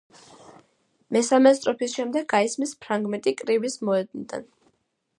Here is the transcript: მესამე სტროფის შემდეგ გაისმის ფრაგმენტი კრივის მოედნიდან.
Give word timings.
მესამე 1.17 1.51
სტროფის 1.59 1.95
შემდეგ 1.99 2.27
გაისმის 2.35 2.75
ფრაგმენტი 2.87 3.37
კრივის 3.43 3.81
მოედნიდან. 3.91 4.51